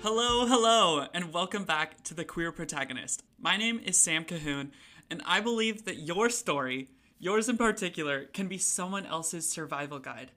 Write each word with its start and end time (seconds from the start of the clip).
Hello, 0.00 0.46
hello, 0.46 1.06
and 1.12 1.32
welcome 1.32 1.64
back 1.64 2.04
to 2.04 2.14
The 2.14 2.24
Queer 2.24 2.52
Protagonist. 2.52 3.24
My 3.36 3.56
name 3.56 3.80
is 3.84 3.98
Sam 3.98 4.24
Cahoon, 4.24 4.70
and 5.10 5.20
I 5.26 5.40
believe 5.40 5.86
that 5.86 5.98
your 5.98 6.30
story, 6.30 6.90
yours 7.18 7.48
in 7.48 7.56
particular, 7.56 8.26
can 8.26 8.46
be 8.46 8.58
someone 8.58 9.04
else's 9.04 9.50
survival 9.50 9.98
guide. 9.98 10.30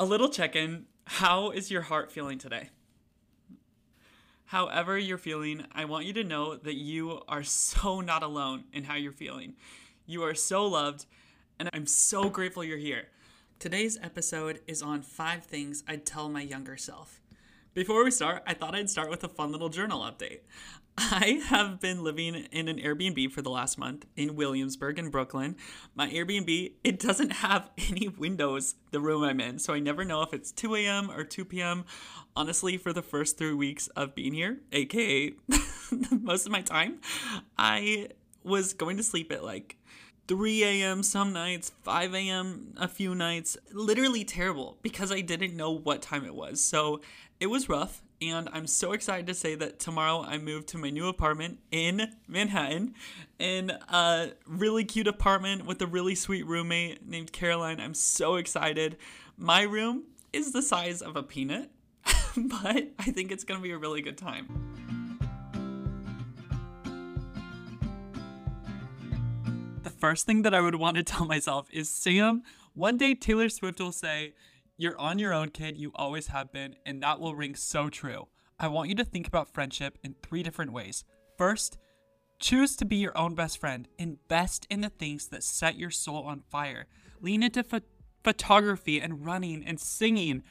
A 0.00 0.04
little 0.04 0.28
check 0.28 0.56
in 0.56 0.86
how 1.04 1.52
is 1.52 1.70
your 1.70 1.82
heart 1.82 2.10
feeling 2.10 2.36
today? 2.36 2.70
However, 4.46 4.98
you're 4.98 5.18
feeling, 5.18 5.66
I 5.70 5.84
want 5.84 6.06
you 6.06 6.12
to 6.14 6.24
know 6.24 6.56
that 6.56 6.74
you 6.74 7.22
are 7.28 7.44
so 7.44 8.00
not 8.00 8.24
alone 8.24 8.64
in 8.72 8.84
how 8.84 8.96
you're 8.96 9.12
feeling. 9.12 9.54
You 10.04 10.24
are 10.24 10.34
so 10.34 10.66
loved, 10.66 11.06
and 11.60 11.70
I'm 11.72 11.86
so 11.86 12.28
grateful 12.28 12.64
you're 12.64 12.76
here. 12.78 13.06
Today's 13.60 13.98
episode 14.02 14.62
is 14.66 14.82
on 14.82 15.02
five 15.02 15.44
things 15.44 15.84
I'd 15.86 16.04
tell 16.04 16.28
my 16.28 16.42
younger 16.42 16.76
self. 16.76 17.20
Before 17.74 18.04
we 18.04 18.12
start, 18.12 18.44
I 18.46 18.54
thought 18.54 18.76
I'd 18.76 18.88
start 18.88 19.10
with 19.10 19.24
a 19.24 19.28
fun 19.28 19.50
little 19.50 19.68
journal 19.68 20.02
update. 20.02 20.42
I 20.96 21.42
have 21.46 21.80
been 21.80 22.04
living 22.04 22.46
in 22.52 22.68
an 22.68 22.78
Airbnb 22.78 23.32
for 23.32 23.42
the 23.42 23.50
last 23.50 23.78
month 23.78 24.06
in 24.14 24.36
Williamsburg 24.36 24.96
in 24.96 25.10
Brooklyn. 25.10 25.56
My 25.96 26.08
Airbnb, 26.08 26.74
it 26.84 27.00
doesn't 27.00 27.30
have 27.42 27.70
any 27.76 28.06
windows, 28.06 28.76
the 28.92 29.00
room 29.00 29.24
I'm 29.24 29.40
in, 29.40 29.58
so 29.58 29.74
I 29.74 29.80
never 29.80 30.04
know 30.04 30.22
if 30.22 30.32
it's 30.32 30.52
2 30.52 30.76
a.m. 30.76 31.10
or 31.10 31.24
2 31.24 31.44
p.m. 31.44 31.84
Honestly, 32.36 32.76
for 32.76 32.92
the 32.92 33.02
first 33.02 33.38
three 33.38 33.54
weeks 33.54 33.88
of 33.88 34.14
being 34.14 34.34
here, 34.34 34.60
aka 34.70 35.32
most 36.12 36.46
of 36.46 36.52
my 36.52 36.62
time, 36.62 37.00
I 37.58 38.10
was 38.44 38.72
going 38.72 38.98
to 38.98 39.02
sleep 39.02 39.32
at 39.32 39.42
like 39.42 39.78
3 40.26 40.64
a.m. 40.64 41.02
some 41.02 41.32
nights, 41.32 41.72
5 41.82 42.14
a.m. 42.14 42.74
a 42.76 42.88
few 42.88 43.14
nights. 43.14 43.56
Literally 43.72 44.24
terrible 44.24 44.78
because 44.82 45.12
I 45.12 45.20
didn't 45.20 45.56
know 45.56 45.70
what 45.70 46.02
time 46.02 46.24
it 46.24 46.34
was. 46.34 46.60
So 46.60 47.00
it 47.40 47.48
was 47.48 47.68
rough. 47.68 48.02
And 48.22 48.48
I'm 48.52 48.66
so 48.66 48.92
excited 48.92 49.26
to 49.26 49.34
say 49.34 49.54
that 49.56 49.78
tomorrow 49.78 50.22
I 50.22 50.38
moved 50.38 50.68
to 50.68 50.78
my 50.78 50.88
new 50.88 51.08
apartment 51.08 51.58
in 51.70 52.12
Manhattan 52.26 52.94
in 53.38 53.70
a 53.70 54.30
really 54.46 54.84
cute 54.84 55.08
apartment 55.08 55.66
with 55.66 55.82
a 55.82 55.86
really 55.86 56.14
sweet 56.14 56.46
roommate 56.46 57.06
named 57.06 57.32
Caroline. 57.32 57.80
I'm 57.80 57.92
so 57.92 58.36
excited. 58.36 58.96
My 59.36 59.62
room 59.62 60.04
is 60.32 60.52
the 60.52 60.62
size 60.62 61.02
of 61.02 61.16
a 61.16 61.22
peanut, 61.22 61.70
but 62.36 62.88
I 62.98 63.10
think 63.10 63.30
it's 63.30 63.44
to 63.44 63.58
be 63.58 63.72
a 63.72 63.78
really 63.78 64.00
good 64.00 64.16
time. 64.16 64.73
First 70.04 70.26
thing 70.26 70.42
that 70.42 70.52
I 70.52 70.60
would 70.60 70.74
want 70.74 70.98
to 70.98 71.02
tell 71.14 71.24
myself 71.24 71.66
is 71.72 71.88
Sam, 71.88 72.42
one 72.74 72.98
day 72.98 73.14
Taylor 73.14 73.48
Swift 73.48 73.80
will 73.80 73.90
say, 73.90 74.34
You're 74.76 75.00
on 75.00 75.18
your 75.18 75.32
own, 75.32 75.48
kid. 75.48 75.78
You 75.78 75.92
always 75.94 76.26
have 76.26 76.52
been. 76.52 76.76
And 76.84 77.02
that 77.02 77.20
will 77.20 77.34
ring 77.34 77.54
so 77.54 77.88
true. 77.88 78.28
I 78.60 78.68
want 78.68 78.90
you 78.90 78.94
to 78.96 79.04
think 79.06 79.26
about 79.26 79.54
friendship 79.54 79.96
in 80.04 80.14
three 80.22 80.42
different 80.42 80.74
ways. 80.74 81.04
First, 81.38 81.78
choose 82.38 82.76
to 82.76 82.84
be 82.84 82.96
your 82.96 83.16
own 83.16 83.34
best 83.34 83.56
friend. 83.56 83.88
Invest 83.98 84.66
in 84.68 84.82
the 84.82 84.90
things 84.90 85.28
that 85.28 85.42
set 85.42 85.78
your 85.78 85.90
soul 85.90 86.24
on 86.24 86.42
fire. 86.50 86.84
Lean 87.22 87.42
into 87.42 87.64
ph- 87.64 87.84
photography 88.22 89.00
and 89.00 89.24
running 89.24 89.64
and 89.64 89.80
singing. 89.80 90.42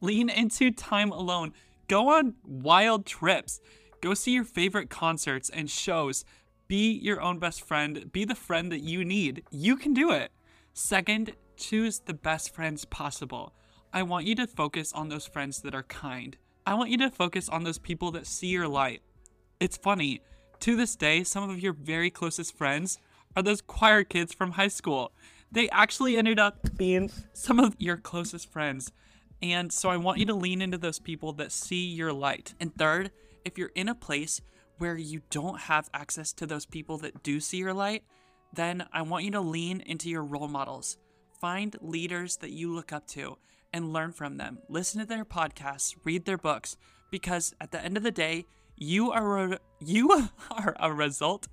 Lean 0.00 0.30
into 0.30 0.70
time 0.70 1.10
alone. 1.10 1.52
Go 1.88 2.08
on 2.08 2.36
wild 2.42 3.04
trips. 3.04 3.60
Go 4.00 4.14
see 4.14 4.32
your 4.32 4.44
favorite 4.44 4.88
concerts 4.88 5.50
and 5.50 5.68
shows. 5.68 6.24
Be 6.66 6.92
your 6.92 7.20
own 7.20 7.38
best 7.38 7.66
friend. 7.66 8.10
Be 8.12 8.24
the 8.24 8.34
friend 8.34 8.72
that 8.72 8.80
you 8.80 9.04
need. 9.04 9.42
You 9.50 9.76
can 9.76 9.92
do 9.92 10.10
it. 10.10 10.32
Second, 10.72 11.34
choose 11.56 12.00
the 12.00 12.14
best 12.14 12.54
friends 12.54 12.84
possible. 12.84 13.52
I 13.92 14.02
want 14.02 14.26
you 14.26 14.34
to 14.36 14.46
focus 14.46 14.92
on 14.92 15.08
those 15.08 15.26
friends 15.26 15.60
that 15.60 15.74
are 15.74 15.82
kind. 15.84 16.36
I 16.66 16.74
want 16.74 16.90
you 16.90 16.98
to 16.98 17.10
focus 17.10 17.48
on 17.48 17.64
those 17.64 17.78
people 17.78 18.10
that 18.12 18.26
see 18.26 18.48
your 18.48 18.66
light. 18.66 19.02
It's 19.60 19.76
funny, 19.76 20.20
to 20.60 20.76
this 20.76 20.96
day, 20.96 21.22
some 21.22 21.48
of 21.50 21.60
your 21.60 21.74
very 21.74 22.10
closest 22.10 22.56
friends 22.56 22.98
are 23.36 23.42
those 23.42 23.60
choir 23.60 24.02
kids 24.02 24.32
from 24.32 24.52
high 24.52 24.68
school. 24.68 25.12
They 25.52 25.68
actually 25.68 26.16
ended 26.16 26.38
up 26.38 26.76
being 26.76 27.10
some 27.34 27.60
of 27.60 27.76
your 27.78 27.98
closest 27.98 28.50
friends. 28.50 28.90
And 29.42 29.70
so 29.70 29.90
I 29.90 29.98
want 29.98 30.18
you 30.18 30.26
to 30.26 30.34
lean 30.34 30.62
into 30.62 30.78
those 30.78 30.98
people 30.98 31.34
that 31.34 31.52
see 31.52 31.84
your 31.84 32.12
light. 32.12 32.54
And 32.58 32.74
third, 32.74 33.10
if 33.44 33.58
you're 33.58 33.72
in 33.74 33.88
a 33.88 33.94
place 33.94 34.40
where 34.78 34.96
you 34.96 35.22
don't 35.30 35.60
have 35.60 35.88
access 35.94 36.32
to 36.34 36.46
those 36.46 36.66
people 36.66 36.98
that 36.98 37.22
do 37.22 37.40
see 37.40 37.58
your 37.58 37.74
light, 37.74 38.04
then 38.52 38.86
I 38.92 39.02
want 39.02 39.24
you 39.24 39.30
to 39.32 39.40
lean 39.40 39.80
into 39.80 40.08
your 40.08 40.24
role 40.24 40.48
models. 40.48 40.98
Find 41.40 41.76
leaders 41.80 42.36
that 42.38 42.50
you 42.50 42.72
look 42.72 42.92
up 42.92 43.06
to 43.08 43.38
and 43.72 43.92
learn 43.92 44.12
from 44.12 44.36
them. 44.36 44.58
Listen 44.68 45.00
to 45.00 45.06
their 45.06 45.24
podcasts, 45.24 45.96
read 46.04 46.24
their 46.24 46.38
books, 46.38 46.76
because 47.10 47.54
at 47.60 47.70
the 47.72 47.82
end 47.84 47.96
of 47.96 48.02
the 48.02 48.10
day, 48.10 48.46
you 48.76 49.12
are 49.12 49.52
a, 49.52 49.58
you 49.80 50.10
are 50.50 50.76
a 50.78 50.92
result 50.92 51.48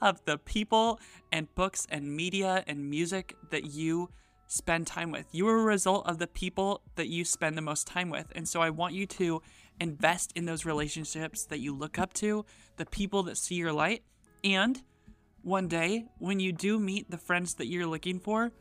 of 0.00 0.24
the 0.24 0.38
people 0.38 1.00
and 1.32 1.54
books 1.54 1.86
and 1.90 2.16
media 2.16 2.64
and 2.66 2.90
music 2.90 3.34
that 3.50 3.66
you 3.66 4.10
spend 4.46 4.86
time 4.86 5.10
with. 5.10 5.26
You 5.32 5.48
are 5.48 5.58
a 5.58 5.64
result 5.64 6.06
of 6.06 6.18
the 6.18 6.26
people 6.26 6.82
that 6.94 7.08
you 7.08 7.24
spend 7.24 7.56
the 7.56 7.62
most 7.62 7.86
time 7.86 8.10
with. 8.10 8.32
And 8.34 8.48
so 8.48 8.60
I 8.60 8.70
want 8.70 8.94
you 8.94 9.06
to 9.06 9.42
invest 9.80 10.32
in 10.34 10.46
those 10.46 10.64
relationships 10.64 11.44
that 11.46 11.60
you 11.60 11.74
look 11.74 11.98
up 11.98 12.12
to, 12.14 12.44
the 12.76 12.86
people 12.86 13.22
that 13.24 13.36
see 13.36 13.56
your 13.56 13.72
light, 13.72 14.02
and 14.44 14.82
one 15.42 15.68
day 15.68 16.06
when 16.18 16.40
you 16.40 16.52
do 16.52 16.78
meet 16.78 17.10
the 17.10 17.18
friends 17.18 17.54
that 17.54 17.66
you're 17.66 17.86
looking 17.86 18.18
for, 18.18 18.52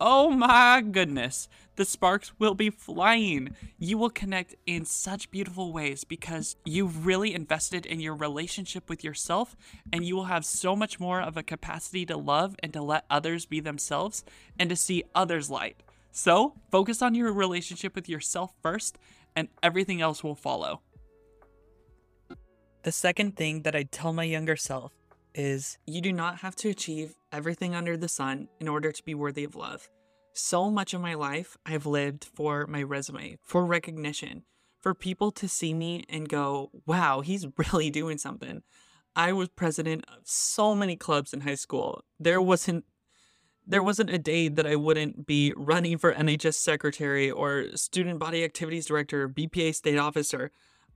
oh 0.00 0.30
my 0.30 0.80
goodness, 0.80 1.48
the 1.76 1.84
sparks 1.84 2.32
will 2.38 2.54
be 2.54 2.70
flying. 2.70 3.56
You 3.78 3.98
will 3.98 4.10
connect 4.10 4.56
in 4.66 4.84
such 4.84 5.30
beautiful 5.30 5.72
ways 5.72 6.04
because 6.04 6.56
you've 6.64 7.06
really 7.06 7.34
invested 7.34 7.86
in 7.86 8.00
your 8.00 8.14
relationship 8.14 8.88
with 8.88 9.02
yourself, 9.04 9.56
and 9.92 10.04
you 10.04 10.16
will 10.16 10.24
have 10.24 10.44
so 10.44 10.76
much 10.76 11.00
more 11.00 11.20
of 11.20 11.36
a 11.36 11.42
capacity 11.42 12.04
to 12.06 12.16
love 12.16 12.56
and 12.62 12.72
to 12.72 12.82
let 12.82 13.04
others 13.08 13.46
be 13.46 13.60
themselves 13.60 14.24
and 14.58 14.68
to 14.70 14.76
see 14.76 15.04
others' 15.14 15.50
light. 15.50 15.76
So, 16.10 16.54
focus 16.70 17.00
on 17.00 17.14
your 17.14 17.32
relationship 17.32 17.94
with 17.94 18.08
yourself 18.08 18.52
first, 18.62 18.98
and 19.34 19.48
everything 19.62 20.02
else 20.02 20.22
will 20.22 20.34
follow. 20.34 20.82
The 22.82 22.92
second 22.92 23.36
thing 23.36 23.62
that 23.62 23.76
I'd 23.76 23.92
tell 23.92 24.12
my 24.12 24.24
younger 24.24 24.56
self 24.56 24.92
is 25.34 25.78
you 25.86 26.00
do 26.00 26.12
not 26.12 26.38
have 26.40 26.56
to 26.56 26.68
achieve 26.68 27.14
everything 27.30 27.74
under 27.74 27.96
the 27.96 28.08
sun 28.08 28.48
in 28.60 28.68
order 28.68 28.92
to 28.92 29.02
be 29.02 29.14
worthy 29.14 29.44
of 29.44 29.54
love. 29.54 29.88
So 30.34 30.70
much 30.70 30.94
of 30.94 31.00
my 31.00 31.14
life 31.14 31.56
I've 31.66 31.86
lived 31.86 32.24
for 32.24 32.66
my 32.66 32.82
resume, 32.82 33.38
for 33.42 33.66
recognition, 33.66 34.44
for 34.80 34.94
people 34.94 35.30
to 35.32 35.48
see 35.48 35.74
me 35.74 36.04
and 36.08 36.28
go, 36.28 36.70
wow, 36.86 37.20
he's 37.20 37.46
really 37.56 37.90
doing 37.90 38.18
something. 38.18 38.62
I 39.14 39.32
was 39.32 39.48
president 39.50 40.04
of 40.08 40.22
so 40.24 40.74
many 40.74 40.96
clubs 40.96 41.32
in 41.32 41.42
high 41.42 41.54
school. 41.54 42.02
There 42.18 42.40
wasn't 42.40 42.84
there 43.64 43.82
wasn't 43.82 44.10
a 44.10 44.18
day 44.18 44.48
that 44.48 44.66
I 44.66 44.74
wouldn't 44.74 45.24
be 45.24 45.52
running 45.56 45.96
for 45.96 46.12
NHS 46.12 46.54
secretary 46.54 47.30
or 47.30 47.66
student 47.76 48.18
body 48.18 48.42
activities 48.42 48.86
director, 48.86 49.28
BPA 49.28 49.72
state 49.74 49.98
officer. 49.98 50.50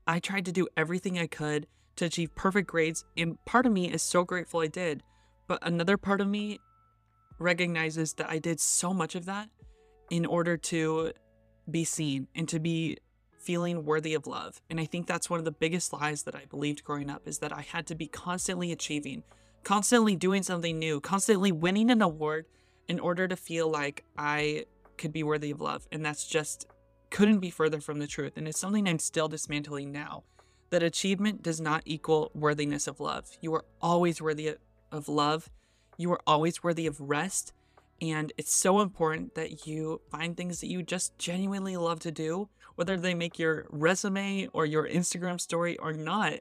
I 0.04 0.18
tried 0.18 0.46
to 0.46 0.52
do 0.52 0.66
everything 0.76 1.16
I 1.16 1.28
could 1.28 1.68
to 1.96 2.04
achieve 2.04 2.34
perfect 2.34 2.68
grades, 2.68 3.04
and 3.16 3.42
part 3.44 3.66
of 3.66 3.72
me 3.72 3.90
is 3.90 4.02
so 4.02 4.24
grateful 4.24 4.60
I 4.60 4.66
did. 4.66 5.02
But 5.46 5.58
another 5.62 5.96
part 5.96 6.20
of 6.20 6.28
me 6.28 6.58
recognizes 7.38 8.14
that 8.14 8.30
I 8.30 8.38
did 8.38 8.60
so 8.60 8.92
much 8.94 9.14
of 9.14 9.24
that 9.26 9.48
in 10.10 10.24
order 10.26 10.56
to 10.56 11.12
be 11.70 11.84
seen 11.84 12.28
and 12.34 12.48
to 12.48 12.60
be 12.60 12.98
feeling 13.38 13.84
worthy 13.84 14.14
of 14.14 14.26
love. 14.26 14.60
And 14.70 14.80
I 14.80 14.84
think 14.84 15.06
that's 15.06 15.30
one 15.30 15.38
of 15.38 15.44
the 15.44 15.52
biggest 15.52 15.92
lies 15.92 16.24
that 16.24 16.34
I 16.34 16.44
believed 16.46 16.84
growing 16.84 17.10
up 17.10 17.26
is 17.26 17.38
that 17.38 17.52
I 17.52 17.62
had 17.62 17.86
to 17.86 17.94
be 17.94 18.06
constantly 18.08 18.72
achieving, 18.72 19.22
constantly 19.62 20.16
doing 20.16 20.42
something 20.42 20.78
new, 20.78 21.00
constantly 21.00 21.52
winning 21.52 21.90
an 21.90 22.02
award 22.02 22.46
in 22.88 22.98
order 22.98 23.28
to 23.28 23.36
feel 23.36 23.68
like 23.68 24.04
I 24.16 24.66
could 24.96 25.12
be 25.12 25.22
worthy 25.22 25.50
of 25.50 25.60
love. 25.60 25.86
And 25.92 26.04
that's 26.04 26.26
just 26.26 26.66
couldn't 27.10 27.38
be 27.38 27.50
further 27.50 27.80
from 27.80 27.98
the 27.98 28.06
truth. 28.06 28.32
And 28.36 28.48
it's 28.48 28.58
something 28.58 28.88
I'm 28.88 28.98
still 28.98 29.28
dismantling 29.28 29.92
now 29.92 30.24
that 30.70 30.82
achievement 30.82 31.42
does 31.42 31.60
not 31.60 31.82
equal 31.84 32.30
worthiness 32.34 32.86
of 32.86 33.00
love. 33.00 33.30
You 33.40 33.54
are 33.54 33.64
always 33.80 34.20
worthy 34.20 34.56
of 34.90 35.08
love. 35.08 35.50
You 35.96 36.12
are 36.12 36.20
always 36.26 36.62
worthy 36.62 36.86
of 36.86 37.00
rest. 37.00 37.52
And 38.00 38.32
it's 38.36 38.54
so 38.54 38.80
important 38.80 39.34
that 39.36 39.66
you 39.66 40.02
find 40.10 40.36
things 40.36 40.60
that 40.60 40.66
you 40.66 40.82
just 40.82 41.18
genuinely 41.18 41.76
love 41.76 42.00
to 42.00 42.10
do, 42.10 42.48
whether 42.74 42.96
they 42.96 43.14
make 43.14 43.38
your 43.38 43.66
resume 43.70 44.48
or 44.52 44.66
your 44.66 44.86
Instagram 44.86 45.40
story 45.40 45.78
or 45.78 45.92
not. 45.92 46.34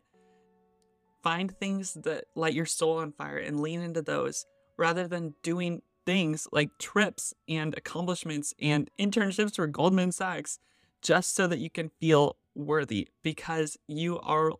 Find 1.24 1.58
things 1.58 1.94
that 1.94 2.26
light 2.36 2.54
your 2.54 2.66
soul 2.66 2.98
on 2.98 3.14
fire 3.14 3.38
and 3.38 3.62
lean 3.62 3.82
into 3.82 4.02
those 4.02 4.46
rather 4.78 5.08
than 5.08 5.36
doing 5.44 5.82
things 6.06 6.48
like 6.52 6.78
trips 6.78 7.34
and 7.48 7.76
accomplishments 7.78 8.54
and 8.62 8.92
internships 9.00 9.56
for 9.56 9.66
Goldman 9.66 10.12
Sachs 10.12 10.60
just 11.02 11.36
so 11.36 11.48
that 11.48 11.60
you 11.60 11.70
can 11.70 11.90
feel 12.00 12.36
worthy 12.56 13.10
because 13.22 13.78
you 13.88 14.20
are 14.20 14.54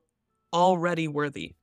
already 0.54 1.08
worthy. 1.08 1.56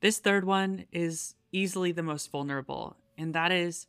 This 0.00 0.18
third 0.18 0.44
one 0.44 0.84
is 0.92 1.34
easily 1.52 1.90
the 1.90 2.02
most 2.02 2.30
vulnerable, 2.30 2.96
and 3.16 3.34
that 3.34 3.50
is 3.50 3.86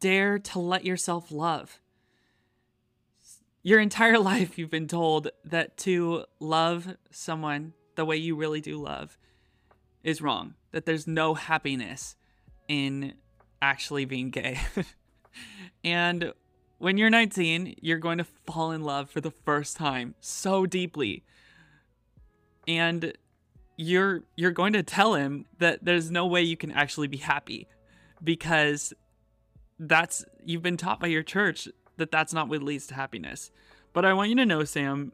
dare 0.00 0.38
to 0.38 0.58
let 0.58 0.84
yourself 0.84 1.30
love. 1.32 1.80
your 3.62 3.80
entire 3.80 4.18
life 4.32 4.58
you've 4.58 4.70
been 4.70 4.88
told 4.88 5.28
that 5.44 5.76
to 5.78 6.24
love 6.38 6.96
someone 7.10 7.72
the 7.96 8.04
way 8.04 8.16
you 8.16 8.36
really 8.36 8.60
do 8.60 8.76
love 8.76 9.18
is 10.02 10.20
wrong, 10.20 10.54
that 10.72 10.84
there's 10.86 11.06
no 11.06 11.34
happiness 11.34 12.16
in 12.68 13.14
actually 13.62 14.04
being 14.04 14.30
gay. 14.30 14.58
and 15.84 16.32
when 16.78 16.96
you're 16.96 17.10
19, 17.10 17.76
you're 17.80 17.98
going 17.98 18.18
to 18.18 18.24
fall 18.24 18.72
in 18.72 18.82
love 18.82 19.10
for 19.10 19.20
the 19.20 19.30
first 19.30 19.76
time 19.76 20.14
so 20.20 20.66
deeply. 20.66 21.22
And 22.66 23.12
you're 23.76 24.22
you're 24.36 24.50
going 24.50 24.72
to 24.72 24.82
tell 24.82 25.14
him 25.14 25.46
that 25.58 25.84
there's 25.84 26.10
no 26.10 26.26
way 26.26 26.42
you 26.42 26.56
can 26.56 26.70
actually 26.70 27.08
be 27.08 27.16
happy 27.16 27.68
because 28.22 28.92
that's 29.78 30.24
you've 30.44 30.62
been 30.62 30.76
taught 30.76 31.00
by 31.00 31.08
your 31.08 31.22
church 31.22 31.68
that 31.96 32.10
that's 32.10 32.32
not 32.32 32.48
what 32.48 32.62
leads 32.62 32.86
to 32.88 32.94
happiness. 32.94 33.50
But 33.92 34.04
I 34.04 34.12
want 34.12 34.30
you 34.30 34.36
to 34.36 34.46
know, 34.46 34.64
Sam, 34.64 35.12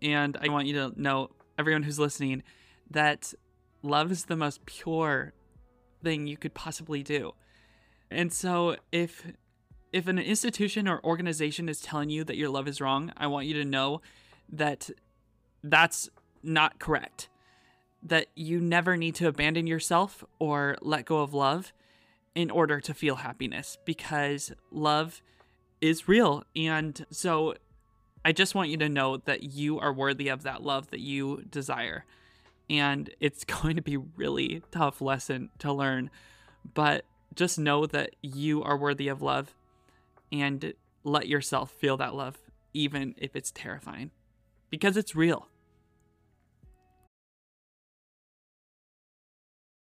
and 0.00 0.36
I 0.40 0.48
want 0.48 0.66
you 0.66 0.74
to 0.74 1.00
know 1.00 1.30
everyone 1.58 1.82
who's 1.82 1.98
listening 1.98 2.42
that 2.90 3.34
love 3.82 4.10
is 4.10 4.24
the 4.24 4.36
most 4.36 4.64
pure 4.66 5.32
thing 6.02 6.26
you 6.26 6.36
could 6.36 6.54
possibly 6.54 7.02
do. 7.02 7.32
And 8.10 8.32
so 8.32 8.76
if 8.92 9.26
if 9.94 10.08
an 10.08 10.18
institution 10.18 10.88
or 10.88 11.00
organization 11.04 11.68
is 11.68 11.80
telling 11.80 12.10
you 12.10 12.24
that 12.24 12.36
your 12.36 12.48
love 12.48 12.66
is 12.66 12.80
wrong, 12.80 13.12
I 13.16 13.28
want 13.28 13.46
you 13.46 13.54
to 13.54 13.64
know 13.64 14.02
that 14.52 14.90
that's 15.62 16.10
not 16.42 16.80
correct. 16.80 17.28
That 18.02 18.26
you 18.34 18.60
never 18.60 18.96
need 18.96 19.14
to 19.14 19.28
abandon 19.28 19.68
yourself 19.68 20.24
or 20.40 20.76
let 20.82 21.04
go 21.04 21.20
of 21.20 21.32
love 21.32 21.72
in 22.34 22.50
order 22.50 22.80
to 22.80 22.92
feel 22.92 23.16
happiness 23.16 23.78
because 23.84 24.52
love 24.72 25.22
is 25.80 26.08
real. 26.08 26.42
And 26.56 27.06
so 27.10 27.54
I 28.24 28.32
just 28.32 28.56
want 28.56 28.70
you 28.70 28.76
to 28.78 28.88
know 28.88 29.18
that 29.18 29.44
you 29.44 29.78
are 29.78 29.92
worthy 29.92 30.26
of 30.26 30.42
that 30.42 30.60
love 30.60 30.90
that 30.90 31.00
you 31.00 31.44
desire. 31.48 32.04
And 32.68 33.10
it's 33.20 33.44
going 33.62 33.76
to 33.76 33.82
be 33.82 33.94
a 33.94 34.02
really 34.16 34.64
tough 34.72 35.00
lesson 35.00 35.50
to 35.60 35.72
learn, 35.72 36.10
but 36.74 37.04
just 37.36 37.60
know 37.60 37.86
that 37.86 38.16
you 38.22 38.60
are 38.64 38.76
worthy 38.76 39.06
of 39.06 39.22
love 39.22 39.54
and 40.32 40.74
let 41.02 41.28
yourself 41.28 41.70
feel 41.70 41.96
that 41.98 42.14
love 42.14 42.38
even 42.72 43.14
if 43.16 43.36
it's 43.36 43.50
terrifying 43.52 44.10
because 44.70 44.96
it's 44.96 45.14
real. 45.14 45.48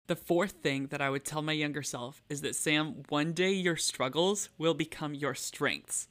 The 0.07 0.16
fourth 0.18 0.51
thing 0.62 0.88
that 0.88 1.01
I 1.01 1.10
would 1.10 1.24
tell 1.24 1.42
my 1.42 1.54
younger 1.54 1.81
self 1.81 2.22
is 2.30 2.42
that 2.42 2.56
Sam, 2.56 3.04
one 3.07 3.31
day 3.31 3.51
your 3.51 3.78
struggles 3.78 4.50
will 4.57 4.74
become 4.74 5.13
your 5.16 5.34
strengths. 5.34 6.07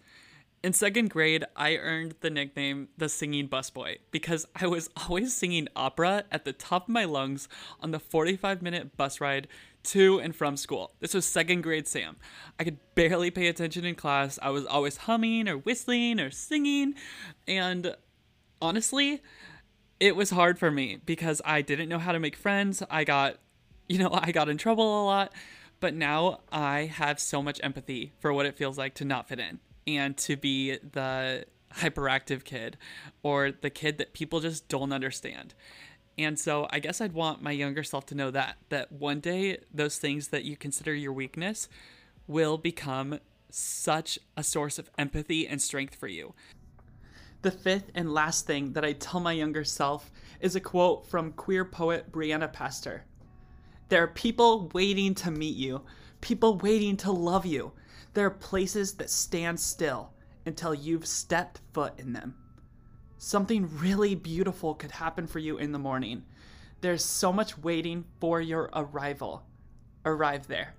In 0.64 0.72
second 0.72 1.10
grade, 1.10 1.44
I 1.56 1.76
earned 1.76 2.14
the 2.20 2.30
nickname 2.30 2.88
the 2.96 3.08
singing 3.08 3.48
busboy 3.48 3.98
because 4.10 4.46
I 4.54 4.66
was 4.66 4.88
always 5.08 5.34
singing 5.34 5.68
opera 5.76 6.24
at 6.30 6.44
the 6.44 6.52
top 6.52 6.84
of 6.84 6.94
my 6.94 7.04
lungs 7.04 7.48
on 7.80 7.90
the 7.90 7.98
45 7.98 8.62
minute 8.62 8.96
bus 8.96 9.20
ride 9.20 9.46
to 9.84 10.20
and 10.20 10.34
from 10.34 10.56
school. 10.56 10.94
This 11.00 11.14
was 11.14 11.24
second 11.26 11.62
grade 11.62 11.88
Sam. 11.88 12.16
I 12.58 12.64
could 12.64 12.78
barely 12.94 13.30
pay 13.30 13.48
attention 13.48 13.84
in 13.84 13.94
class. 13.94 14.38
I 14.42 14.50
was 14.50 14.66
always 14.66 14.96
humming 14.98 15.48
or 15.48 15.56
whistling 15.56 16.20
or 16.20 16.30
singing. 16.30 16.94
And 17.46 17.96
honestly, 18.60 19.22
it 20.00 20.16
was 20.16 20.30
hard 20.30 20.58
for 20.58 20.70
me 20.70 20.98
because 21.04 21.40
I 21.44 21.62
didn't 21.62 21.88
know 21.88 21.98
how 21.98 22.12
to 22.12 22.20
make 22.20 22.36
friends. 22.36 22.82
I 22.90 23.04
got 23.04 23.38
you 23.88 23.98
know, 23.98 24.10
I 24.12 24.32
got 24.32 24.48
in 24.48 24.56
trouble 24.56 25.02
a 25.02 25.04
lot, 25.04 25.32
but 25.80 25.94
now 25.94 26.40
I 26.50 26.86
have 26.86 27.20
so 27.20 27.42
much 27.42 27.60
empathy 27.62 28.12
for 28.20 28.32
what 28.32 28.46
it 28.46 28.56
feels 28.56 28.78
like 28.78 28.94
to 28.94 29.04
not 29.04 29.28
fit 29.28 29.38
in 29.38 29.60
and 29.86 30.16
to 30.18 30.36
be 30.36 30.78
the 30.78 31.44
hyperactive 31.74 32.44
kid 32.44 32.76
or 33.22 33.50
the 33.50 33.70
kid 33.70 33.98
that 33.98 34.14
people 34.14 34.40
just 34.40 34.68
don't 34.68 34.92
understand. 34.92 35.54
And 36.24 36.38
so 36.38 36.66
I 36.70 36.78
guess 36.78 37.00
I'd 37.00 37.12
want 37.12 37.42
my 37.42 37.50
younger 37.50 37.82
self 37.82 38.06
to 38.06 38.14
know 38.14 38.30
that 38.30 38.56
that 38.68 38.92
one 38.92 39.20
day 39.20 39.58
those 39.72 39.98
things 39.98 40.28
that 40.28 40.44
you 40.44 40.56
consider 40.56 40.94
your 40.94 41.12
weakness 41.12 41.68
will 42.26 42.58
become 42.58 43.18
such 43.50 44.18
a 44.36 44.42
source 44.42 44.78
of 44.78 44.90
empathy 44.96 45.46
and 45.46 45.60
strength 45.60 45.94
for 45.94 46.08
you. 46.08 46.34
The 47.42 47.50
fifth 47.50 47.90
and 47.94 48.12
last 48.12 48.46
thing 48.46 48.72
that 48.72 48.84
I 48.84 48.92
tell 48.92 49.20
my 49.20 49.32
younger 49.32 49.64
self 49.64 50.10
is 50.40 50.54
a 50.54 50.60
quote 50.60 51.06
from 51.08 51.32
queer 51.32 51.64
poet 51.64 52.10
Brianna 52.12 52.52
Pastor. 52.52 53.04
There 53.88 54.02
are 54.02 54.08
people 54.08 54.70
waiting 54.72 55.14
to 55.16 55.30
meet 55.30 55.56
you, 55.56 55.82
people 56.20 56.58
waiting 56.58 56.96
to 56.98 57.12
love 57.12 57.44
you. 57.44 57.72
There 58.14 58.26
are 58.26 58.30
places 58.30 58.94
that 58.94 59.10
stand 59.10 59.58
still 59.58 60.12
until 60.46 60.74
you've 60.74 61.06
stepped 61.06 61.60
foot 61.72 61.94
in 61.98 62.12
them. 62.12 62.34
Something 63.24 63.70
really 63.78 64.16
beautiful 64.16 64.74
could 64.74 64.90
happen 64.90 65.28
for 65.28 65.38
you 65.38 65.58
in 65.58 65.70
the 65.70 65.78
morning. 65.78 66.24
There's 66.80 67.04
so 67.04 67.32
much 67.32 67.56
waiting 67.56 68.04
for 68.18 68.40
your 68.40 68.68
arrival. 68.74 69.44
Arrive 70.04 70.48
there. 70.48 70.74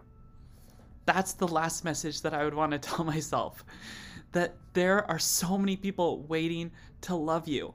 That's 1.05 1.31
the 1.31 1.47
last 1.47 1.85
message 1.85 2.21
that 2.23 2.33
I 2.33 2.43
would 2.43 2.53
want 2.53 2.73
to 2.73 2.79
tell 2.89 3.05
myself. 3.05 3.63
That 4.33 4.57
there 4.73 5.09
are 5.09 5.19
so 5.19 5.57
many 5.57 5.77
people 5.77 6.23
waiting 6.23 6.69
to 7.03 7.15
love 7.15 7.47
you. 7.47 7.73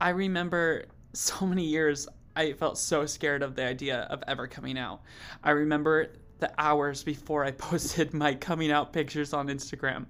I 0.00 0.08
remember 0.08 0.86
so 1.12 1.46
many 1.46 1.66
years 1.66 2.08
I 2.34 2.54
felt 2.54 2.78
so 2.78 3.06
scared 3.06 3.44
of 3.44 3.54
the 3.54 3.64
idea 3.64 4.08
of 4.10 4.24
ever 4.26 4.48
coming 4.48 4.76
out. 4.76 5.02
I 5.44 5.50
remember 5.52 6.08
the 6.40 6.50
hours 6.58 7.04
before 7.04 7.44
I 7.44 7.50
posted 7.68 8.12
my 8.12 8.34
coming 8.34 8.72
out 8.72 8.92
pictures 8.92 9.32
on 9.32 9.46
Instagram, 9.46 10.06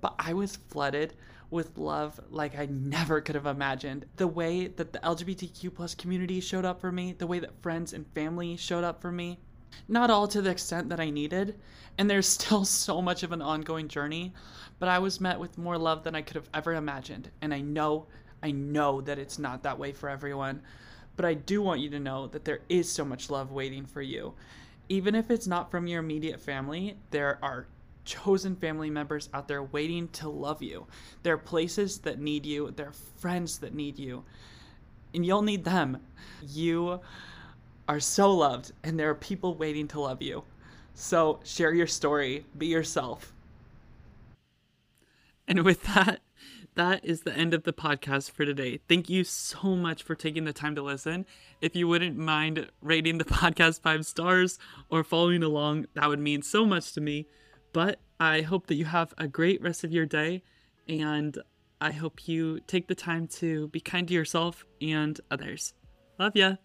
but 0.00 0.14
I 0.20 0.32
was 0.32 0.54
flooded 0.54 1.14
with 1.52 1.76
love 1.76 2.18
like 2.30 2.58
I 2.58 2.66
never 2.66 3.20
could 3.20 3.34
have 3.34 3.46
imagined. 3.46 4.06
The 4.16 4.26
way 4.26 4.66
that 4.66 4.92
the 4.92 4.98
LGBTQ 5.00 5.74
plus 5.74 5.94
community 5.94 6.40
showed 6.40 6.64
up 6.64 6.80
for 6.80 6.90
me, 6.90 7.12
the 7.12 7.26
way 7.26 7.38
that 7.38 7.62
friends 7.62 7.92
and 7.92 8.06
family 8.14 8.56
showed 8.56 8.82
up 8.82 9.00
for 9.00 9.12
me, 9.12 9.38
not 9.86 10.10
all 10.10 10.26
to 10.28 10.42
the 10.42 10.50
extent 10.50 10.88
that 10.88 11.00
I 11.00 11.10
needed, 11.10 11.58
and 11.98 12.08
there's 12.10 12.26
still 12.40 12.64
so 12.64 13.02
much 13.02 13.22
of 13.22 13.32
an 13.32 13.42
ongoing 13.42 13.88
journey, 13.88 14.32
but 14.78 14.88
I 14.88 14.98
was 14.98 15.20
met 15.20 15.38
with 15.38 15.58
more 15.58 15.78
love 15.78 16.02
than 16.02 16.14
I 16.14 16.22
could 16.22 16.36
have 16.36 16.48
ever 16.54 16.72
imagined, 16.72 17.30
and 17.40 17.52
I 17.52 17.60
know, 17.60 18.06
I 18.42 18.50
know 18.50 19.00
that 19.02 19.18
it's 19.18 19.38
not 19.38 19.62
that 19.62 19.78
way 19.78 19.92
for 19.92 20.08
everyone. 20.08 20.62
But 21.14 21.26
I 21.26 21.34
do 21.34 21.60
want 21.60 21.80
you 21.80 21.90
to 21.90 22.00
know 22.00 22.26
that 22.28 22.46
there 22.46 22.60
is 22.70 22.90
so 22.90 23.04
much 23.04 23.28
love 23.28 23.52
waiting 23.52 23.84
for 23.84 24.00
you. 24.00 24.32
Even 24.88 25.14
if 25.14 25.30
it's 25.30 25.46
not 25.46 25.70
from 25.70 25.86
your 25.86 26.00
immediate 26.00 26.40
family, 26.40 26.96
there 27.10 27.38
are 27.42 27.66
chosen 28.04 28.56
family 28.56 28.90
members 28.90 29.28
out 29.32 29.48
there 29.48 29.62
waiting 29.62 30.08
to 30.08 30.28
love 30.28 30.62
you. 30.62 30.86
There 31.22 31.34
are 31.34 31.38
places 31.38 31.98
that 31.98 32.20
need 32.20 32.46
you, 32.46 32.72
there 32.76 32.88
are 32.88 32.94
friends 33.18 33.58
that 33.58 33.74
need 33.74 33.98
you, 33.98 34.24
and 35.14 35.24
you'll 35.24 35.42
need 35.42 35.64
them. 35.64 35.98
You 36.46 37.00
are 37.88 38.00
so 38.00 38.32
loved, 38.32 38.72
and 38.82 38.98
there 38.98 39.10
are 39.10 39.14
people 39.14 39.54
waiting 39.54 39.88
to 39.88 40.00
love 40.00 40.22
you. 40.22 40.44
So 40.94 41.40
share 41.44 41.72
your 41.72 41.86
story, 41.86 42.46
be 42.56 42.66
yourself. 42.66 43.32
And 45.48 45.64
with 45.64 45.82
that, 45.94 46.20
that 46.74 47.04
is 47.04 47.22
the 47.22 47.34
end 47.34 47.52
of 47.52 47.64
the 47.64 47.72
podcast 47.72 48.30
for 48.30 48.46
today. 48.46 48.80
Thank 48.88 49.10
you 49.10 49.24
so 49.24 49.76
much 49.76 50.02
for 50.02 50.14
taking 50.14 50.44
the 50.44 50.52
time 50.52 50.74
to 50.76 50.82
listen. 50.82 51.26
If 51.60 51.76
you 51.76 51.86
wouldn't 51.86 52.16
mind 52.16 52.70
rating 52.80 53.18
the 53.18 53.24
podcast 53.26 53.82
five 53.82 54.06
stars 54.06 54.58
or 54.88 55.04
following 55.04 55.42
along, 55.42 55.86
that 55.94 56.08
would 56.08 56.20
mean 56.20 56.42
so 56.42 56.64
much 56.64 56.92
to 56.92 57.00
me. 57.00 57.26
But 57.72 58.00
I 58.20 58.42
hope 58.42 58.66
that 58.66 58.74
you 58.74 58.84
have 58.84 59.14
a 59.18 59.26
great 59.26 59.62
rest 59.62 59.84
of 59.84 59.92
your 59.92 60.06
day 60.06 60.42
and 60.88 61.38
I 61.80 61.90
hope 61.90 62.28
you 62.28 62.60
take 62.60 62.86
the 62.86 62.94
time 62.94 63.26
to 63.28 63.68
be 63.68 63.80
kind 63.80 64.06
to 64.08 64.14
yourself 64.14 64.64
and 64.80 65.20
others. 65.30 65.74
Love 66.18 66.36
ya. 66.36 66.56